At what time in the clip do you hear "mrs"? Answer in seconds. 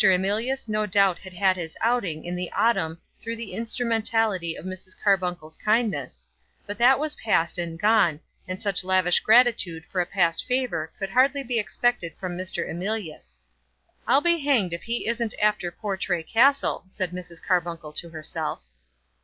4.65-4.95, 17.11-17.39